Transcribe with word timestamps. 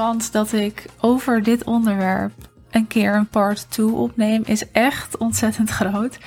kans 0.00 0.30
dat 0.30 0.52
ik 0.52 0.84
over 1.00 1.42
dit 1.42 1.64
onderwerp 1.64 2.32
een 2.70 2.86
keer 2.86 3.14
een 3.14 3.28
part 3.28 3.70
2 3.70 3.86
opneem 3.86 4.42
is 4.44 4.70
echt 4.70 5.16
ontzettend 5.16 5.70
groot. 5.70 6.18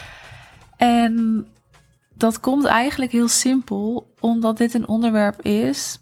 En 0.78 1.46
dat 2.14 2.40
komt 2.40 2.66
eigenlijk 2.66 3.12
heel 3.12 3.28
simpel, 3.28 4.14
omdat 4.20 4.58
dit 4.58 4.74
een 4.74 4.88
onderwerp 4.88 5.42
is 5.42 6.00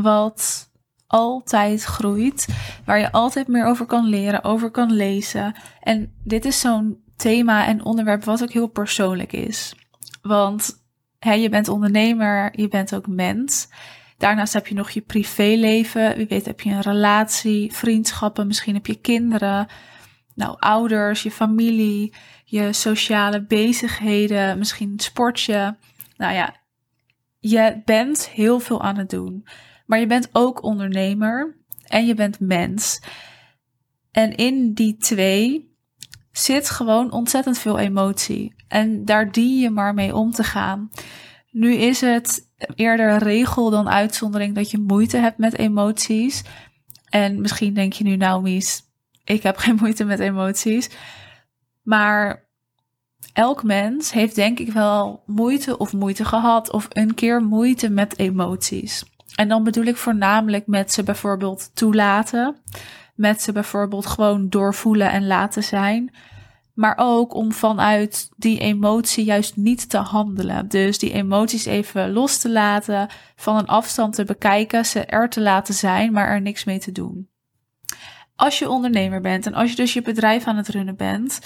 wat 0.00 0.70
altijd 1.06 1.84
groeit, 1.84 2.48
waar 2.84 2.98
je 2.98 3.12
altijd 3.12 3.48
meer 3.48 3.64
over 3.64 3.86
kan 3.86 4.04
leren, 4.04 4.44
over 4.44 4.70
kan 4.70 4.92
lezen. 4.92 5.54
En 5.80 6.12
dit 6.24 6.44
is 6.44 6.60
zo'n 6.60 7.02
thema 7.16 7.66
en 7.66 7.84
onderwerp 7.84 8.24
wat 8.24 8.42
ook 8.42 8.52
heel 8.52 8.68
persoonlijk 8.68 9.32
is. 9.32 9.74
Want 10.22 10.84
hè, 11.18 11.32
je 11.32 11.48
bent 11.48 11.68
ondernemer, 11.68 12.60
je 12.60 12.68
bent 12.68 12.94
ook 12.94 13.06
mens. 13.06 13.68
Daarnaast 14.18 14.52
heb 14.52 14.66
je 14.66 14.74
nog 14.74 14.90
je 14.90 15.00
privéleven. 15.00 16.16
Wie 16.16 16.26
weet 16.26 16.46
heb 16.46 16.60
je 16.60 16.70
een 16.70 16.80
relatie, 16.80 17.72
vriendschappen, 17.72 18.46
misschien 18.46 18.74
heb 18.74 18.86
je 18.86 19.00
kinderen. 19.00 19.66
Nou, 20.34 20.56
ouders, 20.58 21.22
je 21.22 21.30
familie, 21.30 22.14
je 22.44 22.72
sociale 22.72 23.44
bezigheden, 23.44 24.58
misschien 24.58 24.92
sport 24.96 25.40
je. 25.40 25.74
Nou 26.16 26.34
ja, 26.34 26.54
je 27.38 27.82
bent 27.84 28.28
heel 28.28 28.60
veel 28.60 28.82
aan 28.82 28.96
het 28.96 29.10
doen. 29.10 29.46
Maar 29.86 29.98
je 29.98 30.06
bent 30.06 30.28
ook 30.32 30.62
ondernemer 30.62 31.56
en 31.84 32.06
je 32.06 32.14
bent 32.14 32.40
mens. 32.40 33.02
En 34.10 34.34
in 34.36 34.72
die 34.72 34.96
twee 34.96 35.74
zit 36.32 36.70
gewoon 36.70 37.12
ontzettend 37.12 37.58
veel 37.58 37.78
emotie. 37.78 38.54
En 38.68 39.04
daar 39.04 39.32
dien 39.32 39.58
je 39.58 39.70
maar 39.70 39.94
mee 39.94 40.14
om 40.14 40.30
te 40.30 40.44
gaan. 40.44 40.90
Nu 41.50 41.74
is 41.74 42.00
het 42.00 42.45
eerder 42.74 43.16
regel 43.16 43.70
dan 43.70 43.88
uitzondering 43.88 44.54
dat 44.54 44.70
je 44.70 44.78
moeite 44.78 45.16
hebt 45.16 45.38
met 45.38 45.58
emoties. 45.58 46.44
En 47.08 47.40
misschien 47.40 47.74
denk 47.74 47.92
je 47.92 48.04
nu, 48.04 48.16
nou 48.16 48.42
Mies, 48.42 48.82
ik 49.24 49.42
heb 49.42 49.56
geen 49.66 49.76
moeite 49.80 50.04
met 50.04 50.18
emoties. 50.18 50.90
Maar 51.82 52.48
elk 53.32 53.62
mens 53.62 54.12
heeft 54.12 54.34
denk 54.34 54.58
ik 54.58 54.72
wel 54.72 55.22
moeite 55.26 55.78
of 55.78 55.92
moeite 55.92 56.24
gehad 56.24 56.70
of 56.70 56.86
een 56.88 57.14
keer 57.14 57.42
moeite 57.42 57.90
met 57.90 58.18
emoties. 58.18 59.04
En 59.34 59.48
dan 59.48 59.64
bedoel 59.64 59.84
ik 59.84 59.96
voornamelijk 59.96 60.66
met 60.66 60.92
ze 60.92 61.02
bijvoorbeeld 61.02 61.70
toelaten. 61.74 62.56
Met 63.14 63.42
ze 63.42 63.52
bijvoorbeeld 63.52 64.06
gewoon 64.06 64.48
doorvoelen 64.48 65.10
en 65.10 65.26
laten 65.26 65.64
zijn. 65.64 66.14
Maar 66.76 66.94
ook 66.96 67.34
om 67.34 67.52
vanuit 67.52 68.28
die 68.36 68.58
emotie 68.58 69.24
juist 69.24 69.56
niet 69.56 69.88
te 69.88 69.98
handelen. 69.98 70.68
Dus 70.68 70.98
die 70.98 71.12
emoties 71.12 71.64
even 71.64 72.12
los 72.12 72.38
te 72.38 72.50
laten, 72.50 73.08
van 73.36 73.56
een 73.56 73.66
afstand 73.66 74.14
te 74.14 74.24
bekijken, 74.24 74.86
ze 74.86 75.04
er 75.04 75.28
te 75.28 75.40
laten 75.40 75.74
zijn, 75.74 76.12
maar 76.12 76.28
er 76.28 76.40
niks 76.40 76.64
mee 76.64 76.78
te 76.78 76.92
doen. 76.92 77.28
Als 78.34 78.58
je 78.58 78.70
ondernemer 78.70 79.20
bent 79.20 79.46
en 79.46 79.54
als 79.54 79.70
je 79.70 79.76
dus 79.76 79.92
je 79.92 80.02
bedrijf 80.02 80.46
aan 80.46 80.56
het 80.56 80.68
runnen 80.68 80.96
bent, 80.96 81.40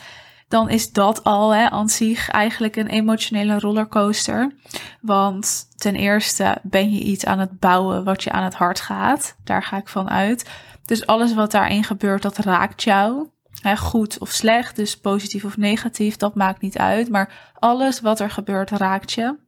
dan 0.49 0.69
is 0.69 0.93
dat 0.93 1.25
al 1.25 1.55
hè, 1.55 1.71
aan 1.71 1.89
zich 1.89 2.29
eigenlijk 2.29 2.77
een 2.77 2.89
emotionele 2.89 3.59
rollercoaster. 3.59 4.55
Want 5.01 5.67
ten 5.77 5.95
eerste 5.95 6.59
ben 6.63 6.93
je 6.93 7.01
iets 7.01 7.25
aan 7.25 7.39
het 7.39 7.59
bouwen 7.59 8.05
wat 8.05 8.23
je 8.23 8.33
aan 8.33 8.45
het 8.45 8.55
hart 8.55 8.81
gaat. 8.81 9.37
Daar 9.45 9.63
ga 9.63 9.77
ik 9.77 9.89
van 9.89 10.11
uit. 10.11 10.51
Dus 10.85 11.07
alles 11.07 11.35
wat 11.35 11.51
daarin 11.51 11.85
gebeurt, 11.85 12.23
dat 12.23 12.37
raakt 12.39 12.83
jou. 12.83 13.29
Hè, 13.61 13.77
goed 13.77 14.19
of 14.19 14.31
slecht, 14.31 14.77
dus 14.77 15.01
positief 15.01 15.45
of 15.45 15.57
negatief, 15.57 16.17
dat 16.17 16.35
maakt 16.35 16.61
niet 16.61 16.79
uit. 16.79 17.09
Maar 17.09 17.53
alles 17.55 18.01
wat 18.01 18.21
er 18.21 18.31
gebeurt, 18.31 18.71
raakt 18.71 19.13
je. 19.13 19.39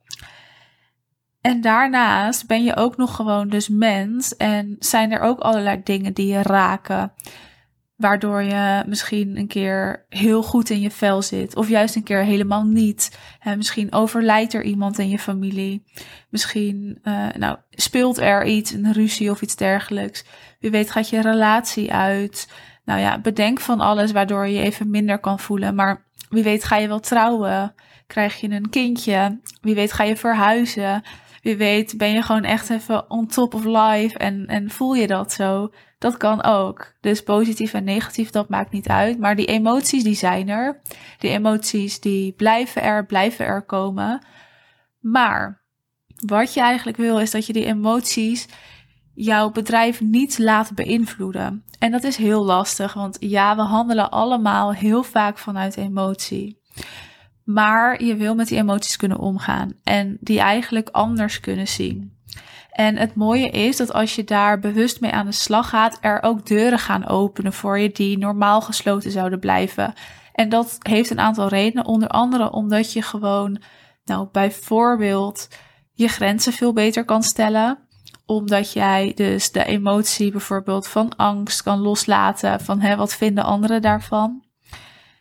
En 1.41 1.61
daarnaast 1.61 2.47
ben 2.47 2.65
je 2.65 2.77
ook 2.77 2.97
nog 2.97 3.17
gewoon 3.17 3.49
dus 3.49 3.69
mens 3.69 4.37
en 4.37 4.77
zijn 4.79 5.13
er 5.13 5.21
ook 5.21 5.39
allerlei 5.39 5.81
dingen 5.85 6.13
die 6.13 6.27
je 6.27 6.43
raken. 6.43 7.13
Waardoor 7.97 8.43
je 8.43 8.83
misschien 8.87 9.37
een 9.37 9.47
keer 9.47 10.07
heel 10.09 10.43
goed 10.43 10.71
in 10.71 10.81
je 10.81 10.91
vel 10.91 11.23
zit. 11.23 11.57
Of 11.57 11.69
juist 11.69 11.97
een 11.97 12.03
keer 12.03 12.25
helemaal 12.25 12.65
niet. 12.65 13.19
En 13.41 13.57
misschien 13.57 13.93
overlijdt 13.93 14.55
er 14.55 14.63
iemand 14.63 14.99
in 14.99 15.09
je 15.09 15.19
familie. 15.19 15.85
Misschien 16.29 16.99
uh, 17.03 17.29
nou, 17.39 17.57
speelt 17.71 18.19
er 18.19 18.45
iets, 18.45 18.73
een 18.73 18.93
ruzie 18.93 19.31
of 19.31 19.43
iets 19.43 19.57
dergelijks. 19.57 20.25
Wie 20.61 20.71
weet 20.71 20.91
gaat 20.91 21.09
je 21.09 21.21
relatie 21.21 21.93
uit. 21.93 22.49
Nou 22.85 23.01
ja, 23.01 23.21
bedenk 23.21 23.61
van 23.61 23.81
alles 23.81 24.13
waardoor 24.13 24.47
je 24.47 24.53
je 24.53 24.63
even 24.63 24.91
minder 24.91 25.19
kan 25.19 25.39
voelen. 25.39 25.75
Maar 25.75 26.05
wie 26.29 26.43
weet 26.43 26.65
ga 26.65 26.77
je 26.77 26.89
wel 26.89 27.01
trouwen. 27.01 27.75
Krijg 28.07 28.41
je 28.41 28.51
een 28.51 28.71
kindje. 28.71 29.41
Wie 29.61 29.75
weet 29.75 29.93
ga 29.93 30.05
je 30.05 30.17
verhuizen. 30.17 31.03
Wie 31.43 31.57
weet 31.57 31.95
ben 31.97 32.11
je 32.11 32.23
gewoon 32.23 32.45
echt 32.45 32.71
even 32.71 33.11
on 33.11 33.27
top 33.27 33.55
of 33.55 33.65
life 33.65 34.19
en, 34.19 34.47
en 34.47 34.71
voel 34.71 34.95
je 34.95 35.07
dat 35.07 35.33
zo. 35.33 35.71
Dat 35.99 36.17
kan 36.17 36.43
ook. 36.45 36.93
Dus 37.01 37.23
positief 37.23 37.75
en 37.75 37.85
negatief, 37.85 38.31
dat 38.31 38.49
maakt 38.49 38.73
niet 38.73 38.89
uit. 38.89 39.19
Maar 39.19 39.37
die 39.37 39.47
emoties, 39.47 40.03
die 40.03 40.15
zijn 40.15 40.49
er. 40.49 40.81
Die 41.19 41.31
emoties, 41.31 42.01
die 42.01 42.33
blijven 42.33 42.83
er, 42.83 43.07
blijven 43.07 43.47
er 43.47 43.63
komen. 43.63 44.25
Maar 45.01 45.63
wat 46.27 46.55
je 46.55 46.61
eigenlijk 46.61 46.97
wil, 46.97 47.21
is 47.21 47.31
dat 47.31 47.47
je 47.47 47.53
die 47.53 47.65
emoties 47.65 48.49
jouw 49.15 49.51
bedrijf 49.51 50.01
niet 50.01 50.39
laat 50.39 50.75
beïnvloeden. 50.75 51.65
En 51.79 51.91
dat 51.91 52.05
is 52.05 52.17
heel 52.17 52.45
lastig, 52.45 52.95
want 52.95 53.17
ja, 53.21 53.57
we 53.57 53.63
handelen 53.63 54.11
allemaal 54.11 54.73
heel 54.73 55.03
vaak 55.03 55.39
vanuit 55.39 55.77
emotie. 55.77 56.61
Maar 57.45 58.05
je 58.05 58.17
wil 58.17 58.35
met 58.35 58.49
die 58.49 58.59
emoties 58.59 58.97
kunnen 58.97 59.19
omgaan 59.19 59.73
en 59.85 60.17
die 60.21 60.41
eigenlijk 60.41 60.89
anders 60.89 61.41
kunnen 61.41 61.69
zien. 61.69 62.21
En 62.71 62.97
het 62.97 63.15
mooie 63.15 63.49
is 63.49 63.77
dat 63.77 63.93
als 63.93 64.15
je 64.15 64.25
daar 64.25 64.59
bewust 64.59 65.01
mee 65.01 65.11
aan 65.11 65.27
de 65.27 65.33
slag 65.33 65.69
gaat, 65.69 65.99
er 66.01 66.23
ook 66.23 66.47
deuren 66.47 66.79
gaan 66.79 67.07
openen 67.07 67.53
voor 67.53 67.79
je 67.79 67.91
die 67.93 68.19
normaal 68.19 68.61
gesloten 68.61 69.11
zouden 69.11 69.39
blijven. 69.39 69.93
En 70.33 70.49
dat 70.49 70.77
heeft 70.79 71.11
een 71.11 71.21
aantal 71.21 71.49
redenen, 71.49 71.87
onder 71.87 72.09
andere 72.09 72.51
omdat 72.51 72.93
je 72.93 73.03
gewoon, 73.03 73.63
nou 74.05 74.29
bijvoorbeeld, 74.33 75.49
je 75.93 76.09
grenzen 76.09 76.53
veel 76.53 76.73
beter 76.73 77.05
kan 77.05 77.23
stellen 77.23 77.79
omdat 78.27 78.73
jij 78.73 79.13
dus 79.15 79.53
de 79.53 79.65
emotie 79.65 80.31
bijvoorbeeld 80.31 80.89
van 80.89 81.17
angst 81.17 81.63
kan 81.63 81.81
loslaten, 81.81 82.61
van 82.61 82.81
hè, 82.81 82.97
wat 82.97 83.15
vinden 83.15 83.45
anderen 83.45 83.83
daarvan. 83.83 84.43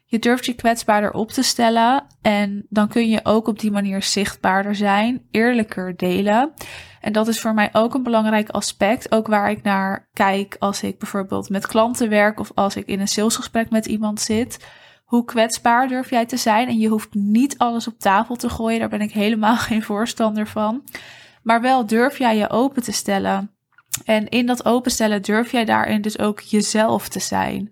Je 0.06 0.20
durft 0.20 0.46
je 0.46 0.54
kwetsbaarder 0.54 1.12
op 1.12 1.32
te 1.32 1.44
stellen 1.44 2.04
en 2.22 2.66
dan 2.70 2.88
kun 2.88 3.10
je 3.10 3.20
ook 3.24 3.48
op 3.48 3.60
die 3.60 3.72
manier 3.72 4.04
zichtbaarder 4.04 4.76
zijn, 4.76 5.28
eerlijker 5.32 5.98
delen. 5.98 6.54
En 7.02 7.14
dat 7.14 7.28
is 7.28 7.40
voor 7.40 7.54
mij 7.54 7.70
ook 7.72 7.94
een 7.94 8.04
belangrijk 8.04 8.50
aspect, 8.50 9.12
ook 9.12 9.28
waar 9.28 9.52
ik 9.52 9.64
naar 9.64 10.10
kijk 10.14 10.56
als 10.60 10.84
ik 10.84 11.00
bijvoorbeeld 11.00 11.50
met 11.50 11.68
klanten 11.68 12.10
werk 12.10 12.40
of 12.40 12.52
als 12.56 12.76
ik 12.76 12.88
in 12.88 13.00
een 13.00 13.08
salesgesprek 13.08 13.70
met 13.70 13.86
iemand 13.86 14.22
zit. 14.22 14.66
Hoe 15.06 15.26
kwetsbaar 15.26 15.88
durf 15.88 16.10
jij 16.10 16.26
te 16.26 16.38
zijn? 16.38 16.68
En 16.68 16.78
je 16.78 16.88
hoeft 16.88 17.14
niet 17.14 17.58
alles 17.58 17.88
op 17.88 18.00
tafel 18.00 18.36
te 18.36 18.50
gooien, 18.50 18.80
daar 18.80 18.90
ben 18.90 19.02
ik 19.02 19.12
helemaal 19.12 19.58
geen 19.70 19.84
voorstander 19.84 20.48
van. 20.48 20.84
Maar 21.44 21.62
wel 21.62 21.86
durf 21.86 22.18
jij 22.18 22.38
je 22.38 22.50
open 22.50 22.84
te 22.84 22.92
stellen. 22.92 23.52
En 24.06 24.30
in 24.30 24.46
dat 24.46 24.66
openstellen 24.66 25.22
durf 25.22 25.52
jij 25.52 25.66
daarin 25.66 26.02
dus 26.02 26.20
ook 26.20 26.40
jezelf 26.40 27.10
te 27.10 27.20
zijn. 27.20 27.72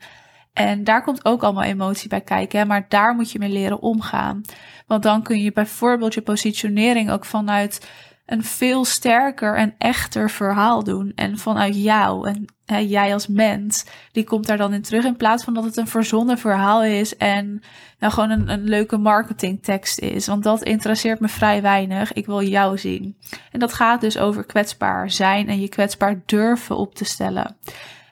En 0.53 0.83
daar 0.83 1.03
komt 1.03 1.25
ook 1.25 1.43
allemaal 1.43 1.63
emotie 1.63 2.09
bij 2.09 2.21
kijken, 2.21 2.59
hè? 2.59 2.65
maar 2.65 2.85
daar 2.89 3.15
moet 3.15 3.31
je 3.31 3.39
mee 3.39 3.49
leren 3.49 3.81
omgaan. 3.81 4.41
Want 4.87 5.03
dan 5.03 5.23
kun 5.23 5.41
je 5.41 5.51
bijvoorbeeld 5.51 6.13
je 6.13 6.21
positionering 6.21 7.11
ook 7.11 7.25
vanuit 7.25 7.87
een 8.29 8.43
veel 8.43 8.85
sterker 8.85 9.55
en 9.55 9.75
echter 9.77 10.29
verhaal 10.29 10.83
doen. 10.83 11.11
En 11.15 11.37
vanuit 11.37 11.75
jou 11.75 12.27
en 12.27 12.45
hè, 12.65 12.77
jij 12.77 13.13
als 13.13 13.27
mens, 13.27 13.85
die 14.11 14.23
komt 14.23 14.47
daar 14.47 14.57
dan 14.57 14.73
in 14.73 14.81
terug. 14.81 15.05
In 15.05 15.15
plaats 15.15 15.43
van 15.43 15.53
dat 15.53 15.63
het 15.63 15.77
een 15.77 15.87
verzonnen 15.87 16.37
verhaal 16.37 16.83
is 16.83 17.17
en 17.17 17.61
nou 17.99 18.13
gewoon 18.13 18.29
een, 18.29 18.49
een 18.49 18.63
leuke 18.63 18.97
marketingtekst 18.97 19.99
is. 19.99 20.27
Want 20.27 20.43
dat 20.43 20.63
interesseert 20.63 21.19
me 21.19 21.27
vrij 21.27 21.61
weinig. 21.61 22.13
Ik 22.13 22.25
wil 22.25 22.43
jou 22.43 22.77
zien. 22.77 23.17
En 23.51 23.59
dat 23.59 23.73
gaat 23.73 24.01
dus 24.01 24.17
over 24.17 24.45
kwetsbaar 24.45 25.11
zijn 25.11 25.47
en 25.47 25.59
je 25.59 25.69
kwetsbaar 25.69 26.21
durven 26.25 26.77
op 26.77 26.95
te 26.95 27.05
stellen. 27.05 27.57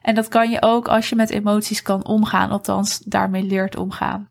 En 0.02 0.16
dat 0.16 0.28
kan 0.28 0.50
je 0.50 0.62
ook 0.62 0.88
als 0.88 1.10
je 1.10 1.16
met 1.16 1.30
emoties 1.30 1.82
kan 1.82 2.06
omgaan, 2.06 2.50
althans 2.50 3.00
daarmee 3.00 3.44
leert 3.44 3.76
omgaan. 3.76 4.30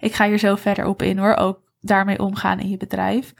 Ik 0.00 0.14
ga 0.14 0.26
hier 0.26 0.38
zo 0.38 0.54
verder 0.54 0.86
op 0.86 1.02
in 1.02 1.18
hoor, 1.18 1.34
ook 1.34 1.60
daarmee 1.80 2.18
omgaan 2.18 2.60
in 2.60 2.68
je 2.68 2.76
bedrijf. 2.76 3.34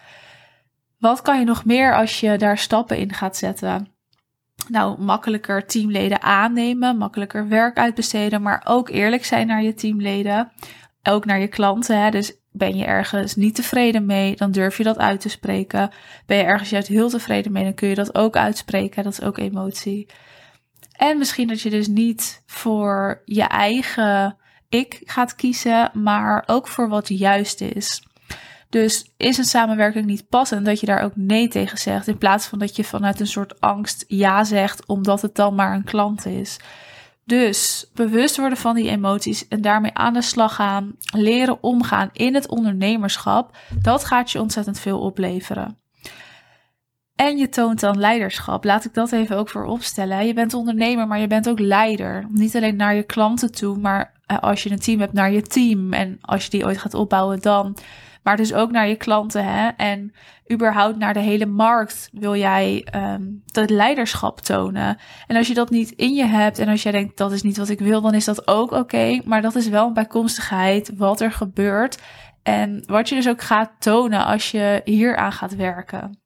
Wat 0.99 1.23
kan 1.23 1.39
je 1.39 1.45
nog 1.45 1.65
meer 1.65 1.97
als 1.97 2.21
je 2.21 2.39
daar 2.39 2.59
stappen 2.59 2.97
in 2.97 3.13
gaat 3.13 3.37
zetten? 3.37 3.89
Nou, 4.69 5.01
makkelijker 5.01 5.67
teamleden 5.67 6.23
aannemen, 6.23 6.97
makkelijker 6.97 7.49
werk 7.49 7.79
uitbesteden, 7.79 8.43
maar 8.43 8.63
ook 8.65 8.89
eerlijk 8.89 9.25
zijn 9.25 9.47
naar 9.47 9.63
je 9.63 9.75
teamleden. 9.75 10.53
Ook 11.03 11.25
naar 11.25 11.41
je 11.41 11.49
klanten. 11.49 12.03
Hè? 12.03 12.11
Dus 12.11 12.37
ben 12.53 12.77
je 12.77 12.85
ergens 12.85 13.35
niet 13.35 13.55
tevreden 13.55 14.07
mee, 14.07 14.37
dan 14.37 14.51
durf 14.51 14.77
je 14.77 14.85
dat 14.85 14.99
uit 14.99 15.21
te 15.21 15.29
spreken. 15.29 15.91
Ben 16.27 16.37
je 16.37 16.43
ergens 16.43 16.71
juist 16.71 16.89
heel 16.89 17.09
tevreden 17.09 17.53
mee, 17.53 17.65
dan 17.65 17.75
kun 17.75 17.89
je 17.89 17.95
dat 17.95 18.15
ook 18.15 18.37
uitspreken. 18.37 19.05
Dat 19.05 19.13
is 19.13 19.23
ook 19.23 19.39
emotie. 19.39 20.09
En 20.97 21.19
misschien 21.19 21.49
dat 21.49 21.61
je 21.61 21.71
dus 21.71 21.89
niet 21.89 22.43
voor 22.47 23.23
je 23.25 23.43
eigen 23.43 24.37
ik 24.69 25.01
gaat 25.05 25.35
kiezen, 25.35 25.91
maar 25.93 26.43
ook 26.47 26.69
voor 26.69 26.89
wat 26.89 27.09
juist 27.09 27.61
is. 27.61 28.03
Dus 28.75 29.13
is 29.17 29.39
een 29.39 29.45
samenwerking 29.45 30.07
niet 30.07 30.29
passend 30.29 30.67
dat 30.67 30.81
je 30.81 30.87
daar 30.87 31.03
ook 31.03 31.17
nee 31.17 31.49
tegen 31.49 31.79
zegt, 31.79 32.09
in 32.09 32.19
plaats 32.19 32.47
van 32.47 32.59
dat 32.59 32.77
je 32.77 32.85
vanuit 32.85 33.21
een 33.21 33.27
soort 33.27 33.61
angst 33.61 34.05
ja 34.07 34.45
zegt 34.45 34.87
omdat 34.87 35.23
het 35.23 35.35
dan 35.35 35.55
maar 35.55 35.75
een 35.75 35.85
klant 35.85 36.27
is. 36.27 36.57
Dus 37.25 37.91
bewust 37.93 38.37
worden 38.37 38.59
van 38.59 38.75
die 38.75 38.91
emoties 38.91 39.49
en 39.49 39.61
daarmee 39.61 39.95
aan 39.95 40.13
de 40.13 40.23
slag 40.23 40.55
gaan, 40.55 40.97
leren 41.17 41.63
omgaan 41.63 42.11
in 42.13 42.35
het 42.35 42.49
ondernemerschap, 42.49 43.57
dat 43.83 44.05
gaat 44.05 44.31
je 44.31 44.41
ontzettend 44.41 44.81
veel 44.81 45.01
opleveren. 45.01 45.79
En 47.15 47.37
je 47.37 47.49
toont 47.49 47.81
dan 47.81 47.99
leiderschap. 47.99 48.65
Laat 48.65 48.85
ik 48.85 48.95
dat 48.95 49.13
even 49.13 49.37
ook 49.37 49.49
voor 49.49 49.65
opstellen. 49.65 50.27
Je 50.27 50.35
bent 50.35 50.55
ondernemer, 50.55 51.07
maar 51.07 51.21
je 51.21 51.27
bent 51.27 51.49
ook 51.49 51.59
leider. 51.59 52.27
Niet 52.31 52.57
alleen 52.57 52.77
naar 52.77 52.95
je 52.95 53.03
klanten 53.03 53.53
toe, 53.53 53.79
maar 53.79 54.13
eh, 54.27 54.39
als 54.39 54.63
je 54.63 54.71
een 54.71 54.79
team 54.79 55.01
hebt, 55.01 55.13
naar 55.13 55.33
je 55.33 55.43
team. 55.43 55.93
En 55.93 56.19
als 56.21 56.45
je 56.45 56.51
die 56.51 56.65
ooit 56.65 56.79
gaat 56.79 56.95
opbouwen, 56.95 57.41
dan. 57.41 57.77
Maar 58.25 58.37
dus 58.37 58.53
ook 58.53 58.71
naar 58.71 58.89
je 58.89 58.97
klanten. 58.97 59.45
Hè? 59.45 59.69
En 59.69 60.15
überhaupt 60.53 60.97
naar 60.97 61.15
de 61.15 61.21
hele 61.21 61.47
markt 61.47 62.09
wil 62.13 62.37
jij 62.37 62.87
um, 62.95 63.43
dat 63.45 63.71
leiderschap 63.71 64.41
tonen. 64.41 64.99
En 65.27 65.37
als 65.37 65.47
je 65.47 65.55
dat 65.55 65.71
niet 65.71 65.91
in 65.91 66.15
je 66.15 66.25
hebt 66.25 66.59
en 66.59 66.69
als 66.69 66.83
jij 66.83 66.93
denkt 66.93 67.17
dat 67.17 67.33
is 67.33 67.43
niet 67.43 67.57
wat 67.57 67.69
ik 67.69 67.79
wil, 67.79 68.01
dan 68.01 68.15
is 68.15 68.25
dat 68.25 68.49
ook 68.49 68.71
oké. 68.71 69.21
maar 69.25 69.43
dat 69.43 69.55
is 69.55 69.69
wel 69.69 69.87
een 69.87 69.93
bijkomstigheid 69.93 70.93
wat 70.97 71.21
er 71.21 71.33
gebeurt. 71.33 72.03
En 72.43 72.83
wat 72.87 73.09
je 73.09 73.15
dus 73.15 73.29
ook 73.29 73.43
gaat 73.43 73.71
tonen 73.79 74.25
als 74.25 74.51
je 74.51 74.81
hier 74.85 75.17
aan 75.17 75.33
gaat 75.33 75.57
werken. 75.57 76.23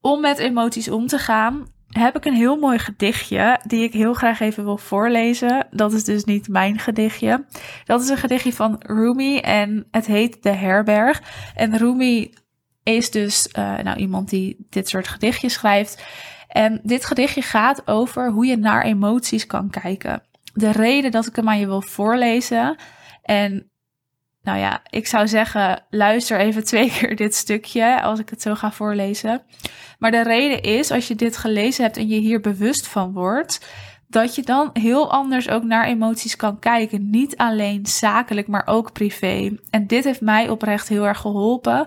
Om 0.00 0.20
met 0.20 0.38
emoties 0.38 0.90
om 0.90 1.06
te 1.06 1.18
gaan, 1.18 1.66
heb 1.90 2.16
ik 2.16 2.24
een 2.24 2.34
heel 2.34 2.56
mooi 2.56 2.78
gedichtje 2.78 3.60
die 3.66 3.82
ik 3.82 3.92
heel 3.92 4.14
graag 4.14 4.40
even 4.40 4.64
wil 4.64 4.76
voorlezen. 4.76 5.66
Dat 5.70 5.92
is 5.92 6.04
dus 6.04 6.24
niet 6.24 6.48
mijn 6.48 6.78
gedichtje. 6.78 7.44
Dat 7.84 8.00
is 8.02 8.08
een 8.08 8.16
gedichtje 8.16 8.52
van 8.52 8.76
Rumi 8.78 9.38
en 9.38 9.86
het 9.90 10.06
heet 10.06 10.42
De 10.42 10.52
Herberg. 10.52 11.22
En 11.54 11.76
Rumi 11.76 12.34
is 12.82 13.10
dus 13.10 13.48
uh, 13.58 13.78
nou, 13.78 13.98
iemand 13.98 14.28
die 14.28 14.66
dit 14.68 14.88
soort 14.88 15.08
gedichtjes 15.08 15.52
schrijft. 15.52 16.04
En 16.48 16.80
dit 16.82 17.04
gedichtje 17.04 17.42
gaat 17.42 17.86
over 17.86 18.30
hoe 18.30 18.46
je 18.46 18.56
naar 18.56 18.84
emoties 18.84 19.46
kan 19.46 19.70
kijken. 19.70 20.22
De 20.52 20.70
reden 20.70 21.10
dat 21.10 21.26
ik 21.26 21.36
hem 21.36 21.48
aan 21.48 21.58
je 21.58 21.66
wil 21.66 21.82
voorlezen. 21.82 22.76
En 23.22 23.69
nou 24.50 24.62
ja, 24.62 24.82
ik 24.90 25.06
zou 25.06 25.28
zeggen, 25.28 25.82
luister 25.90 26.38
even 26.38 26.64
twee 26.70 26.90
keer 26.90 27.16
dit 27.16 27.34
stukje 27.34 28.02
als 28.02 28.18
ik 28.18 28.28
het 28.28 28.42
zo 28.42 28.54
ga 28.54 28.72
voorlezen. 28.72 29.42
Maar 29.98 30.10
de 30.10 30.22
reden 30.22 30.62
is, 30.62 30.90
als 30.90 31.08
je 31.08 31.14
dit 31.14 31.36
gelezen 31.36 31.84
hebt 31.84 31.96
en 31.96 32.08
je 32.08 32.18
hier 32.18 32.40
bewust 32.40 32.86
van 32.86 33.12
wordt, 33.12 33.66
dat 34.08 34.34
je 34.34 34.42
dan 34.42 34.70
heel 34.72 35.12
anders 35.12 35.48
ook 35.48 35.62
naar 35.62 35.86
emoties 35.86 36.36
kan 36.36 36.58
kijken. 36.58 37.10
Niet 37.10 37.36
alleen 37.36 37.86
zakelijk, 37.86 38.46
maar 38.46 38.66
ook 38.66 38.92
privé. 38.92 39.56
En 39.70 39.86
dit 39.86 40.04
heeft 40.04 40.20
mij 40.20 40.48
oprecht 40.48 40.88
heel 40.88 41.06
erg 41.06 41.18
geholpen 41.18 41.86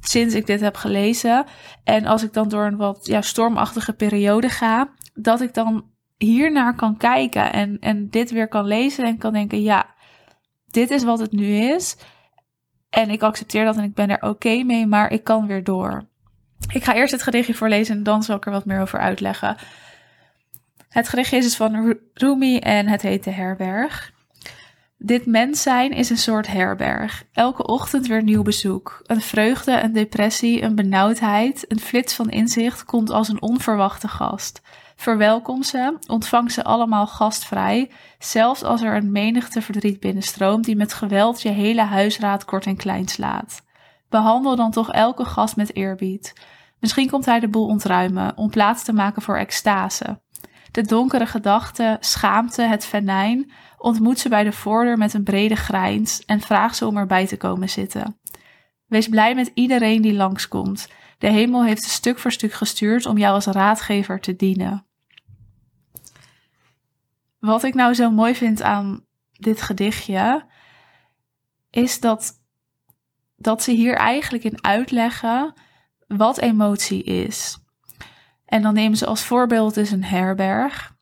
sinds 0.00 0.34
ik 0.34 0.46
dit 0.46 0.60
heb 0.60 0.76
gelezen. 0.76 1.44
En 1.84 2.06
als 2.06 2.22
ik 2.22 2.32
dan 2.32 2.48
door 2.48 2.64
een 2.64 2.76
wat 2.76 3.06
ja, 3.06 3.20
stormachtige 3.20 3.92
periode 3.92 4.48
ga, 4.48 4.88
dat 5.14 5.40
ik 5.40 5.54
dan 5.54 5.84
hiernaar 6.18 6.74
kan 6.74 6.96
kijken 6.96 7.52
en, 7.52 7.76
en 7.80 8.10
dit 8.10 8.30
weer 8.30 8.48
kan 8.48 8.66
lezen 8.66 9.04
en 9.04 9.18
kan 9.18 9.32
denken, 9.32 9.62
ja, 9.62 9.86
dit 10.72 10.90
is 10.90 11.04
wat 11.04 11.18
het 11.18 11.32
nu 11.32 11.46
is. 11.46 11.96
En 12.90 13.10
ik 13.10 13.22
accepteer 13.22 13.64
dat 13.64 13.76
en 13.76 13.84
ik 13.84 13.94
ben 13.94 14.10
er 14.10 14.22
oké 14.22 14.62
mee, 14.62 14.86
maar 14.86 15.12
ik 15.12 15.24
kan 15.24 15.46
weer 15.46 15.64
door. 15.64 16.04
Ik 16.72 16.84
ga 16.84 16.94
eerst 16.94 17.12
het 17.12 17.22
gedichtje 17.22 17.54
voorlezen 17.54 17.96
en 17.96 18.02
dan 18.02 18.22
zal 18.22 18.36
ik 18.36 18.46
er 18.46 18.52
wat 18.52 18.64
meer 18.64 18.80
over 18.80 18.98
uitleggen. 18.98 19.56
Het 20.88 21.08
gedichtje 21.08 21.36
is 21.36 21.44
dus 21.44 21.56
van 21.56 21.96
Rumi 22.14 22.58
en 22.58 22.88
het 22.88 23.02
heet 23.02 23.24
De 23.24 23.30
Herberg. 23.30 24.12
Dit 25.04 25.26
mens 25.26 25.62
zijn 25.62 25.90
is 25.90 26.10
een 26.10 26.18
soort 26.18 26.46
herberg. 26.46 27.24
Elke 27.32 27.66
ochtend 27.66 28.06
weer 28.06 28.22
nieuw 28.22 28.42
bezoek. 28.42 29.00
Een 29.02 29.20
vreugde, 29.20 29.80
een 29.80 29.92
depressie, 29.92 30.62
een 30.62 30.74
benauwdheid, 30.74 31.64
een 31.68 31.80
flits 31.80 32.14
van 32.14 32.30
inzicht 32.30 32.84
komt 32.84 33.10
als 33.10 33.28
een 33.28 33.42
onverwachte 33.42 34.08
gast. 34.08 34.62
Verwelkom 35.02 35.62
ze, 35.62 35.96
ontvang 36.06 36.52
ze 36.52 36.64
allemaal 36.64 37.06
gastvrij, 37.06 37.90
zelfs 38.18 38.62
als 38.62 38.82
er 38.82 38.96
een 38.96 39.12
menigte 39.12 39.62
verdriet 39.62 40.00
binnenstroomt 40.00 40.64
die 40.64 40.76
met 40.76 40.92
geweld 40.92 41.42
je 41.42 41.48
hele 41.48 41.82
huisraad 41.82 42.44
kort 42.44 42.66
en 42.66 42.76
klein 42.76 43.08
slaat. 43.08 43.62
Behandel 44.08 44.56
dan 44.56 44.70
toch 44.70 44.92
elke 44.92 45.24
gast 45.24 45.56
met 45.56 45.76
eerbied. 45.76 46.32
Misschien 46.78 47.10
komt 47.10 47.24
hij 47.24 47.40
de 47.40 47.48
boel 47.48 47.66
ontruimen 47.66 48.36
om 48.36 48.50
plaats 48.50 48.84
te 48.84 48.92
maken 48.92 49.22
voor 49.22 49.36
extase. 49.36 50.22
De 50.70 50.82
donkere 50.82 51.26
gedachten, 51.26 51.96
schaamte, 52.00 52.62
het 52.62 52.84
venijn, 52.84 53.52
ontmoet 53.78 54.18
ze 54.18 54.28
bij 54.28 54.44
de 54.44 54.52
voordeur 54.52 54.98
met 54.98 55.14
een 55.14 55.24
brede 55.24 55.56
grijns 55.56 56.24
en 56.24 56.40
vraag 56.40 56.74
ze 56.74 56.86
om 56.86 56.96
erbij 56.96 57.26
te 57.26 57.36
komen 57.36 57.68
zitten. 57.68 58.20
Wees 58.86 59.08
blij 59.08 59.34
met 59.34 59.50
iedereen 59.54 60.02
die 60.02 60.14
langskomt. 60.14 60.88
De 61.18 61.30
hemel 61.30 61.64
heeft 61.64 61.82
stuk 61.82 62.18
voor 62.18 62.32
stuk 62.32 62.52
gestuurd 62.52 63.06
om 63.06 63.18
jou 63.18 63.34
als 63.34 63.46
raadgever 63.46 64.20
te 64.20 64.36
dienen. 64.36 64.86
Wat 67.42 67.62
ik 67.62 67.74
nou 67.74 67.94
zo 67.94 68.10
mooi 68.10 68.34
vind 68.34 68.62
aan 68.62 69.04
dit 69.32 69.62
gedichtje, 69.62 70.46
is 71.70 72.00
dat, 72.00 72.32
dat 73.36 73.62
ze 73.62 73.70
hier 73.70 73.94
eigenlijk 73.94 74.44
in 74.44 74.64
uitleggen 74.64 75.54
wat 76.06 76.38
emotie 76.38 77.02
is. 77.02 77.58
En 78.44 78.62
dan 78.62 78.74
nemen 78.74 78.98
ze 78.98 79.06
als 79.06 79.24
voorbeeld 79.24 79.74
dus 79.74 79.90
een 79.90 80.04
herberg. 80.04 80.96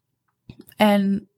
En 0.77 1.29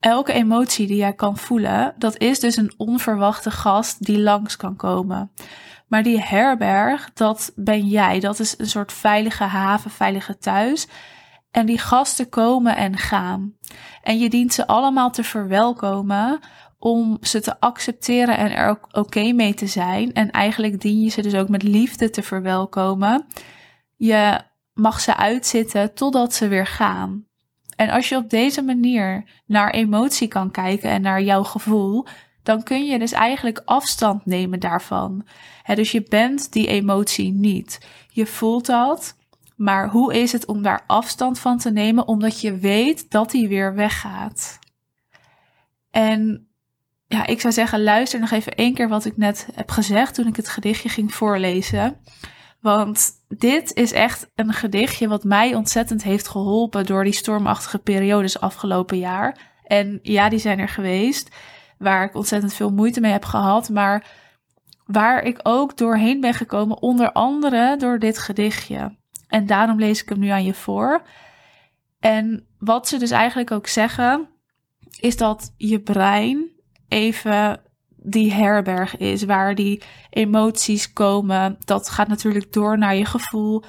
elke 0.00 0.32
emotie 0.32 0.86
die 0.86 0.96
jij 0.96 1.14
kan 1.14 1.36
voelen, 1.36 1.94
dat 1.98 2.18
is 2.18 2.40
dus 2.40 2.56
een 2.56 2.74
onverwachte 2.76 3.50
gast 3.50 4.04
die 4.04 4.20
langs 4.20 4.56
kan 4.56 4.76
komen. 4.76 5.32
Maar 5.86 6.02
die 6.02 6.20
herberg, 6.20 7.12
dat 7.12 7.52
ben 7.54 7.86
jij. 7.86 8.20
Dat 8.20 8.38
is 8.38 8.58
een 8.58 8.68
soort 8.68 8.92
veilige 8.92 9.44
haven, 9.44 9.90
veilige 9.90 10.38
thuis. 10.38 10.88
En 11.50 11.66
die 11.66 11.78
gasten 11.78 12.28
komen 12.28 12.76
en 12.76 12.96
gaan. 12.96 13.56
En 14.02 14.18
je 14.18 14.30
dient 14.30 14.54
ze 14.54 14.66
allemaal 14.66 15.10
te 15.10 15.24
verwelkomen 15.24 16.40
om 16.78 17.18
ze 17.20 17.40
te 17.40 17.60
accepteren 17.60 18.36
en 18.36 18.56
er 18.56 18.68
ook 18.68 18.88
oké 18.92 19.32
mee 19.32 19.54
te 19.54 19.66
zijn. 19.66 20.12
En 20.12 20.30
eigenlijk 20.30 20.80
dien 20.80 21.00
je 21.00 21.08
ze 21.08 21.22
dus 21.22 21.34
ook 21.34 21.48
met 21.48 21.62
liefde 21.62 22.10
te 22.10 22.22
verwelkomen. 22.22 23.26
Je 23.96 24.40
mag 24.74 25.00
ze 25.00 25.16
uitzitten 25.16 25.94
totdat 25.94 26.34
ze 26.34 26.48
weer 26.48 26.66
gaan. 26.66 27.26
En 27.76 27.90
als 27.90 28.08
je 28.08 28.16
op 28.16 28.30
deze 28.30 28.62
manier 28.62 29.24
naar 29.46 29.70
emotie 29.70 30.28
kan 30.28 30.50
kijken 30.50 30.90
en 30.90 31.02
naar 31.02 31.22
jouw 31.22 31.42
gevoel, 31.42 32.06
dan 32.42 32.62
kun 32.62 32.86
je 32.86 32.98
dus 32.98 33.12
eigenlijk 33.12 33.62
afstand 33.64 34.26
nemen 34.26 34.60
daarvan. 34.60 35.26
dus 35.74 35.92
je 35.92 36.02
bent 36.02 36.52
die 36.52 36.66
emotie 36.66 37.32
niet. 37.32 37.86
Je 38.08 38.26
voelt 38.26 38.66
dat, 38.66 39.16
maar 39.62 39.88
hoe 39.88 40.14
is 40.14 40.32
het 40.32 40.46
om 40.46 40.62
daar 40.62 40.84
afstand 40.86 41.38
van 41.38 41.58
te 41.58 41.70
nemen, 41.70 42.08
omdat 42.08 42.40
je 42.40 42.56
weet 42.56 43.10
dat 43.10 43.30
die 43.30 43.48
weer 43.48 43.74
weggaat? 43.74 44.58
En 45.90 46.48
ja, 47.06 47.26
ik 47.26 47.40
zou 47.40 47.52
zeggen, 47.52 47.82
luister 47.82 48.20
nog 48.20 48.30
even 48.30 48.54
één 48.54 48.74
keer 48.74 48.88
wat 48.88 49.04
ik 49.04 49.16
net 49.16 49.48
heb 49.54 49.70
gezegd 49.70 50.14
toen 50.14 50.26
ik 50.26 50.36
het 50.36 50.48
gedichtje 50.48 50.88
ging 50.88 51.14
voorlezen. 51.14 51.96
Want 52.60 53.10
dit 53.28 53.74
is 53.74 53.92
echt 53.92 54.30
een 54.34 54.52
gedichtje 54.52 55.08
wat 55.08 55.24
mij 55.24 55.54
ontzettend 55.54 56.02
heeft 56.02 56.28
geholpen 56.28 56.86
door 56.86 57.04
die 57.04 57.12
stormachtige 57.12 57.78
periodes 57.78 58.40
afgelopen 58.40 58.98
jaar. 58.98 59.38
En 59.64 59.98
ja, 60.02 60.28
die 60.28 60.38
zijn 60.38 60.58
er 60.58 60.68
geweest, 60.68 61.28
waar 61.78 62.04
ik 62.04 62.14
ontzettend 62.14 62.54
veel 62.54 62.70
moeite 62.70 63.00
mee 63.00 63.12
heb 63.12 63.24
gehad, 63.24 63.68
maar 63.68 64.06
waar 64.84 65.22
ik 65.22 65.40
ook 65.42 65.76
doorheen 65.76 66.20
ben 66.20 66.34
gekomen, 66.34 66.82
onder 66.82 67.12
andere 67.12 67.76
door 67.76 67.98
dit 67.98 68.18
gedichtje. 68.18 69.00
En 69.32 69.46
daarom 69.46 69.78
lees 69.78 70.02
ik 70.02 70.08
hem 70.08 70.18
nu 70.18 70.28
aan 70.28 70.44
je 70.44 70.54
voor. 70.54 71.02
En 72.00 72.46
wat 72.58 72.88
ze 72.88 72.98
dus 72.98 73.10
eigenlijk 73.10 73.50
ook 73.50 73.66
zeggen, 73.66 74.28
is 75.00 75.16
dat 75.16 75.54
je 75.56 75.80
brein 75.80 76.50
even 76.88 77.60
die 77.96 78.32
herberg 78.32 78.96
is, 78.96 79.22
waar 79.22 79.54
die 79.54 79.82
emoties 80.10 80.92
komen. 80.92 81.56
Dat 81.64 81.88
gaat 81.88 82.08
natuurlijk 82.08 82.52
door 82.52 82.78
naar 82.78 82.96
je 82.96 83.04
gevoel. 83.04 83.62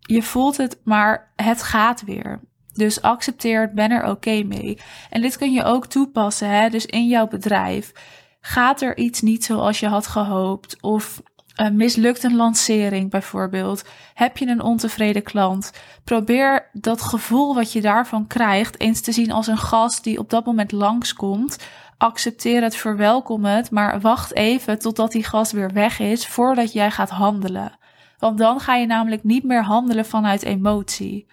Je 0.00 0.22
voelt 0.22 0.56
het, 0.56 0.80
maar 0.84 1.32
het 1.36 1.62
gaat 1.62 2.04
weer. 2.04 2.40
Dus 2.72 3.02
accepteer 3.02 3.60
het, 3.60 3.74
ben 3.74 3.90
er 3.90 4.08
oké 4.10 4.42
mee. 4.42 4.78
En 5.10 5.20
dit 5.20 5.36
kun 5.36 5.52
je 5.52 5.64
ook 5.64 5.86
toepassen, 5.86 6.48
hè? 6.48 6.68
dus 6.68 6.86
in 6.86 7.08
jouw 7.08 7.28
bedrijf. 7.28 7.92
Gaat 8.40 8.80
er 8.80 8.96
iets 8.96 9.20
niet 9.20 9.44
zoals 9.44 9.80
je 9.80 9.86
had 9.86 10.06
gehoopt? 10.06 10.82
Of 10.82 11.22
mislukt 11.68 12.22
een 12.22 12.36
lancering 12.36 13.10
bijvoorbeeld? 13.10 13.84
Heb 14.14 14.36
je 14.36 14.46
een 14.46 14.62
ontevreden 14.62 15.22
klant? 15.22 15.72
Probeer 16.04 16.68
dat 16.72 17.02
gevoel 17.02 17.54
wat 17.54 17.72
je 17.72 17.80
daarvan 17.80 18.26
krijgt 18.26 18.80
eens 18.80 19.00
te 19.00 19.12
zien 19.12 19.32
als 19.32 19.46
een 19.46 19.58
gast 19.58 20.04
die 20.04 20.18
op 20.18 20.30
dat 20.30 20.46
moment 20.46 20.72
langskomt. 20.72 21.58
Accepteer 21.98 22.62
het, 22.62 22.76
verwelkom 22.76 23.44
het, 23.44 23.70
maar 23.70 24.00
wacht 24.00 24.34
even 24.34 24.78
totdat 24.78 25.12
die 25.12 25.24
gast 25.24 25.52
weer 25.52 25.72
weg 25.72 25.98
is 25.98 26.26
voordat 26.26 26.72
jij 26.72 26.90
gaat 26.90 27.10
handelen. 27.10 27.78
Want 28.18 28.38
dan 28.38 28.60
ga 28.60 28.74
je 28.74 28.86
namelijk 28.86 29.24
niet 29.24 29.44
meer 29.44 29.64
handelen 29.64 30.06
vanuit 30.06 30.42
emotie. 30.42 31.26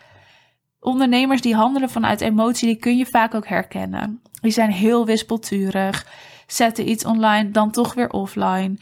Ondernemers 0.79 1.41
die 1.41 1.55
handelen 1.55 1.89
vanuit 1.89 2.21
emotie, 2.21 2.67
die 2.67 2.77
kun 2.77 2.97
je 2.97 3.05
vaak 3.05 3.33
ook 3.33 3.47
herkennen. 3.47 4.21
Die 4.41 4.51
zijn 4.51 4.71
heel 4.71 5.05
wispelturig, 5.05 6.05
zetten 6.47 6.89
iets 6.89 7.05
online, 7.05 7.51
dan 7.51 7.71
toch 7.71 7.93
weer 7.93 8.09
offline 8.09 8.77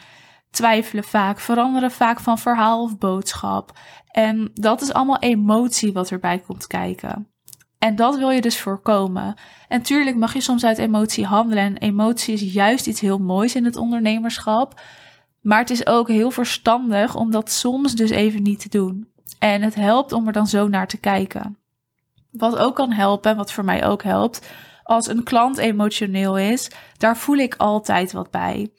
twijfelen 0.55 1.03
vaak, 1.03 1.39
veranderen 1.39 1.91
vaak 1.91 2.19
van 2.19 2.37
verhaal 2.37 2.83
of 2.83 2.97
boodschap. 2.97 3.77
En 4.11 4.51
dat 4.53 4.81
is 4.81 4.93
allemaal 4.93 5.19
emotie 5.19 5.93
wat 5.93 6.11
erbij 6.11 6.39
komt 6.39 6.67
kijken. 6.67 7.27
En 7.79 7.95
dat 7.95 8.17
wil 8.17 8.29
je 8.29 8.41
dus 8.41 8.59
voorkomen. 8.59 9.35
En 9.67 9.81
tuurlijk 9.81 10.15
mag 10.15 10.33
je 10.33 10.41
soms 10.41 10.65
uit 10.65 10.77
emotie 10.77 11.25
handelen. 11.25 11.63
En 11.63 11.77
emotie 11.77 12.33
is 12.33 12.53
juist 12.53 12.87
iets 12.87 12.99
heel 12.99 13.17
moois 13.17 13.55
in 13.55 13.65
het 13.65 13.75
ondernemerschap. 13.75 14.81
Maar 15.41 15.59
het 15.59 15.69
is 15.69 15.87
ook 15.87 16.07
heel 16.07 16.31
verstandig 16.31 17.15
om 17.15 17.31
dat 17.31 17.51
soms 17.51 17.95
dus 17.95 18.09
even 18.09 18.43
niet 18.43 18.59
te 18.59 18.69
doen. 18.69 19.07
En 19.39 19.61
het 19.61 19.75
helpt 19.75 20.11
om 20.11 20.27
er 20.27 20.33
dan 20.33 20.47
zo 20.47 20.67
naar 20.67 20.87
te 20.87 20.97
kijken. 20.97 21.57
Wat 22.31 22.57
ook 22.57 22.75
kan 22.75 22.91
helpen, 22.91 23.35
wat 23.35 23.51
voor 23.51 23.65
mij 23.65 23.85
ook 23.85 24.03
helpt, 24.03 24.49
als 24.83 25.07
een 25.07 25.23
klant 25.23 25.57
emotioneel 25.57 26.37
is, 26.37 26.71
daar 26.97 27.17
voel 27.17 27.37
ik 27.37 27.55
altijd 27.55 28.11
wat 28.11 28.31
bij. 28.31 28.71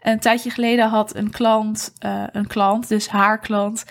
Een 0.00 0.20
tijdje 0.20 0.50
geleden 0.50 0.88
had 0.88 1.16
een 1.16 1.30
klant, 1.30 1.92
uh, 2.06 2.24
een 2.32 2.46
klant, 2.46 2.88
dus 2.88 3.08
haar 3.08 3.38
klant, 3.38 3.84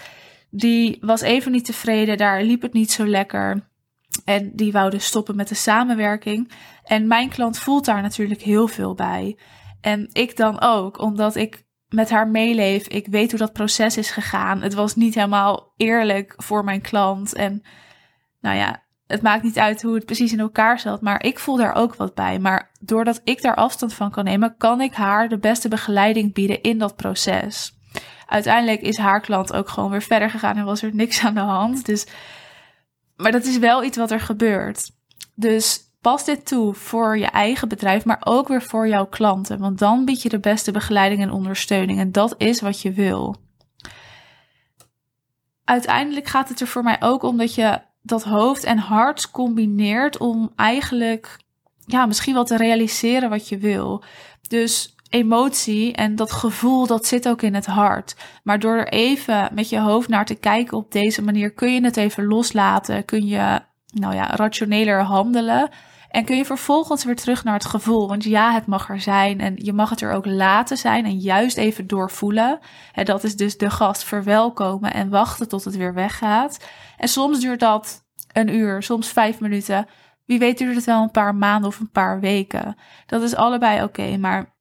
die 0.50 0.98
was 1.02 1.22
even 1.22 1.52
niet 1.52 1.66
tevreden, 1.66 2.18
daar 2.18 2.44
liep 2.44 2.62
het 2.62 2.74
niet 2.74 2.92
zo 2.92 3.06
lekker. 3.06 3.70
En 4.26 4.52
die 4.56 4.72
wou 4.72 4.90
dus 4.90 5.06
stoppen 5.06 5.36
met 5.36 5.48
de 5.48 5.56
samenwerking. 5.56 6.52
En 6.84 7.08
mijn 7.08 7.30
klant 7.30 7.60
voelt 7.60 7.86
daar 7.86 8.02
natuurlijk 8.02 8.42
heel 8.42 8.68
veel 8.68 8.94
bij. 8.94 9.38
En 9.82 10.10
ik 10.12 10.38
dan 10.38 10.62
ook, 10.62 11.00
omdat 11.00 11.36
ik 11.36 11.66
met 11.90 12.10
haar 12.10 12.28
meeleef. 12.28 12.88
Ik 12.88 13.08
weet 13.08 13.30
hoe 13.30 13.40
dat 13.40 13.54
proces 13.54 13.98
is 13.98 14.12
gegaan. 14.12 14.62
Het 14.62 14.74
was 14.74 14.96
niet 14.96 15.16
helemaal 15.16 15.74
eerlijk 15.78 16.34
voor 16.38 16.64
mijn 16.64 16.82
klant. 16.82 17.34
En 17.34 17.62
nou 18.40 18.58
ja, 18.58 18.84
het 19.08 19.22
maakt 19.22 19.44
niet 19.44 19.58
uit 19.58 19.82
hoe 19.82 19.96
het 19.96 20.06
precies 20.06 20.32
in 20.32 20.40
elkaar 20.40 20.80
zat. 20.80 21.02
Maar 21.02 21.24
ik 21.24 21.40
voel 21.40 21.56
daar 21.56 21.76
ook 21.76 21.96
wat 21.96 22.14
bij. 22.14 22.40
Maar 22.40 22.72
doordat 22.80 23.22
ik 23.24 23.42
daar 23.42 23.56
afstand 23.56 23.94
van 23.94 24.12
kan 24.12 24.24
nemen, 24.24 24.56
kan 24.58 24.82
ik 24.82 24.94
haar 24.94 25.30
de 25.30 25.38
beste 25.38 25.68
begeleiding 25.68 26.34
bieden 26.34 26.62
in 26.62 26.78
dat 26.78 26.96
proces. 26.96 27.78
Uiteindelijk 28.28 28.82
is 28.82 28.98
haar 28.98 29.22
klant 29.22 29.54
ook 29.54 29.70
gewoon 29.70 29.92
weer 29.92 30.02
verder 30.02 30.30
gegaan 30.30 30.58
en 30.58 30.66
was 30.66 30.82
er 30.82 30.96
niks 30.96 31.24
aan 31.24 31.34
de 31.34 31.40
hand. 31.40 31.86
Dus, 31.86 32.08
maar 33.16 33.32
dat 33.32 33.46
is 33.46 33.58
wel 33.58 33.84
iets 33.84 33.98
wat 33.98 34.12
er 34.12 34.20
gebeurt. 34.20 34.92
Dus 35.36 35.86
Pas 36.06 36.26
dit 36.26 36.46
toe 36.46 36.74
voor 36.74 37.18
je 37.18 37.26
eigen 37.26 37.70
bedrijf, 37.70 38.06
maar 38.06 38.22
ook 38.24 38.48
weer 38.48 38.62
voor 38.62 38.88
jouw 38.88 39.06
klanten. 39.06 39.60
Want 39.60 39.80
dan 39.80 40.06
bied 40.06 40.22
je 40.22 40.30
de 40.30 40.40
beste 40.40 40.72
begeleiding 40.72 41.22
en 41.22 41.32
ondersteuning. 41.32 42.00
En 42.00 42.12
dat 42.12 42.36
is 42.38 42.62
wat 42.62 42.82
je 42.82 42.92
wil. 42.92 43.36
Uiteindelijk 45.64 46.28
gaat 46.28 46.50
het 46.50 46.62
er 46.62 46.68
voor 46.68 46.84
mij 46.84 46.98
ook 47.00 47.24
om 47.24 47.38
dat 47.38 47.56
je 47.56 47.82
dat 48.06 48.24
hoofd 48.24 48.64
en 48.64 48.78
hart 48.78 49.32
combineert 49.32 50.18
om 50.18 50.52
eigenlijk, 50.56 51.38
ja, 51.86 52.06
misschien 52.06 52.34
wel 52.34 52.46
te 52.46 52.58
realiseren 52.58 53.30
wat 53.30 53.50
je 53.50 53.58
wil. 53.58 54.04
Dus 54.48 54.96
emotie 55.10 55.94
en 55.94 56.16
dat 56.16 56.32
gevoel, 56.32 56.88
dat 56.88 57.06
zit 57.06 57.28
ook 57.28 57.42
in 57.42 57.54
het 57.54 57.66
hart. 57.66 58.16
Maar 58.44 58.60
door 58.60 58.76
er 58.76 58.88
even 58.88 59.50
met 59.54 59.70
je 59.70 59.80
hoofd 59.80 60.10
naar 60.10 60.26
te 60.26 60.36
kijken 60.36 60.78
op 60.78 60.92
deze 60.92 61.22
manier, 61.22 61.52
kun 61.52 61.74
je 61.74 61.84
het 61.84 61.98
even 61.98 62.26
loslaten. 62.26 63.06
Kun 63.06 63.28
je, 63.28 63.60
nou 63.94 64.16
ja, 64.16 64.36
rationeler 64.36 65.02
handelen. 65.02 65.70
En 66.16 66.26
kun 66.26 66.38
je 66.38 66.46
vervolgens 66.46 67.04
weer 67.04 67.16
terug 67.16 67.44
naar 67.44 67.54
het 67.54 67.66
gevoel. 67.66 68.08
Want 68.08 68.24
ja, 68.24 68.52
het 68.52 68.66
mag 68.66 68.90
er 68.90 69.02
zijn 69.02 69.40
en 69.40 69.54
je 69.56 69.74
mag 69.74 69.90
het 69.90 70.02
er 70.02 70.12
ook 70.12 70.26
laten 70.26 70.78
zijn 70.78 71.06
en 71.06 71.18
juist 71.18 71.58
even 71.58 71.88
doorvoelen. 71.88 72.60
En 72.94 73.06
dat 73.06 73.24
is 73.24 73.36
dus 73.36 73.58
de 73.58 73.70
gast 73.70 74.04
verwelkomen 74.04 74.94
en 74.94 75.10
wachten 75.10 75.48
tot 75.48 75.64
het 75.64 75.76
weer 75.76 75.94
weggaat. 75.94 76.66
En 76.98 77.08
soms 77.08 77.40
duurt 77.40 77.60
dat 77.60 78.06
een 78.32 78.56
uur, 78.56 78.84
soms 78.84 79.08
vijf 79.08 79.40
minuten. 79.40 79.88
Wie 80.26 80.40
weet 80.40 80.58
duurt 80.58 80.76
het 80.76 80.86
wel 80.86 81.02
een 81.02 81.12
paar 81.12 81.36
maanden 81.36 81.70
of 81.70 81.80
een 81.80 81.92
paar 81.92 82.20
weken. 82.20 82.78
Dat 83.06 83.22
is 83.22 83.36
allebei 83.36 83.84
oké, 83.84 84.18
maar 84.18 84.56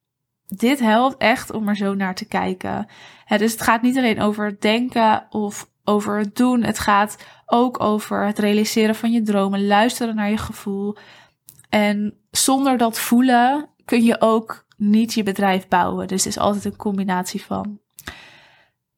dit 0.47 0.79
helpt 0.79 1.17
echt 1.17 1.51
om 1.51 1.67
er 1.67 1.75
zo 1.75 1.93
naar 1.93 2.15
te 2.15 2.27
kijken. 2.27 2.87
dus 3.27 3.51
het 3.51 3.61
gaat 3.61 3.81
niet 3.81 3.97
alleen 3.97 4.21
over 4.21 4.45
het 4.45 4.61
denken 4.61 5.27
of 5.29 5.69
over 5.83 6.17
het 6.17 6.35
doen. 6.35 6.63
Het 6.63 6.79
gaat 6.79 7.25
ook 7.45 7.83
over 7.83 8.25
het 8.25 8.39
realiseren 8.39 8.95
van 8.95 9.11
je 9.11 9.21
dromen, 9.21 9.67
luisteren 9.67 10.15
naar 10.15 10.29
je 10.29 10.37
gevoel. 10.37 10.97
En 11.75 12.13
zonder 12.31 12.77
dat 12.77 12.99
voelen 12.99 13.69
kun 13.85 14.03
je 14.03 14.21
ook 14.21 14.65
niet 14.77 15.13
je 15.13 15.23
bedrijf 15.23 15.67
bouwen. 15.67 16.07
Dus 16.07 16.23
het 16.23 16.33
is 16.35 16.41
altijd 16.41 16.65
een 16.65 16.75
combinatie 16.75 17.41
van. 17.41 17.79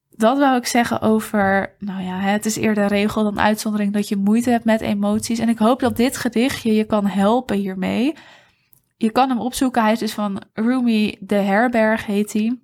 Dat 0.09 0.37
wou 0.37 0.57
ik 0.57 0.65
zeggen 0.65 1.01
over, 1.01 1.75
nou 1.79 2.03
ja, 2.03 2.19
het 2.19 2.45
is 2.45 2.55
eerder 2.55 2.87
regel 2.87 3.23
dan 3.23 3.39
uitzondering 3.39 3.93
dat 3.93 4.07
je 4.07 4.15
moeite 4.15 4.49
hebt 4.49 4.65
met 4.65 4.81
emoties. 4.81 5.39
En 5.39 5.49
ik 5.49 5.57
hoop 5.57 5.79
dat 5.79 5.97
dit 5.97 6.17
gedichtje 6.17 6.73
je 6.73 6.83
kan 6.83 7.05
helpen 7.05 7.57
hiermee. 7.57 8.13
Je 8.97 9.11
kan 9.11 9.29
hem 9.29 9.39
opzoeken. 9.39 9.81
Hij 9.81 9.91
is 9.91 9.99
dus 9.99 10.13
van 10.13 10.41
Rumi 10.53 11.17
de 11.19 11.35
Herberg, 11.35 12.05
heet 12.05 12.33
hij. 12.33 12.59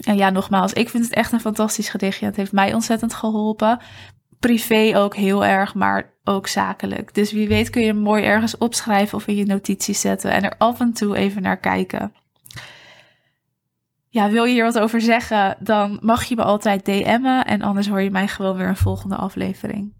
En 0.00 0.16
ja, 0.16 0.30
nogmaals, 0.30 0.72
ik 0.72 0.88
vind 0.88 1.04
het 1.04 1.14
echt 1.14 1.32
een 1.32 1.40
fantastisch 1.40 1.88
gedichtje. 1.88 2.26
Het 2.26 2.36
heeft 2.36 2.52
mij 2.52 2.74
ontzettend 2.74 3.14
geholpen 3.14 3.80
privé 4.38 4.92
ook 4.96 5.16
heel 5.16 5.44
erg, 5.44 5.74
maar 5.74 6.14
ook 6.28 6.46
zakelijk. 6.46 7.14
Dus 7.14 7.32
wie 7.32 7.48
weet 7.48 7.70
kun 7.70 7.80
je 7.80 7.86
hem 7.86 7.96
mooi 7.96 8.22
ergens 8.22 8.58
opschrijven 8.58 9.18
of 9.18 9.26
in 9.26 9.36
je 9.36 9.46
notities 9.46 10.00
zetten 10.00 10.30
en 10.30 10.42
er 10.42 10.54
af 10.58 10.80
en 10.80 10.92
toe 10.92 11.16
even 11.16 11.42
naar 11.42 11.58
kijken. 11.58 12.12
Ja, 14.08 14.30
wil 14.30 14.44
je 14.44 14.52
hier 14.52 14.64
wat 14.64 14.78
over 14.78 15.00
zeggen, 15.00 15.56
dan 15.60 15.98
mag 16.02 16.24
je 16.24 16.34
me 16.34 16.42
altijd 16.42 16.84
DM'en 16.84 17.44
en 17.44 17.62
anders 17.62 17.88
hoor 17.88 18.00
je 18.00 18.10
mij 18.10 18.28
gewoon 18.28 18.56
weer 18.56 18.68
een 18.68 18.76
volgende 18.76 19.16
aflevering. 19.16 19.94